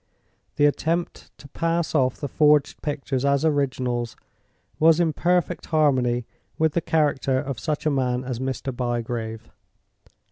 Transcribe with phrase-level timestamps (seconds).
[0.55, 4.15] The attempt to pass off the forged pictures as originals
[4.79, 6.25] was in perfect harmony
[6.57, 8.75] with the character of such a man as Mr.
[8.75, 9.51] Bygrave.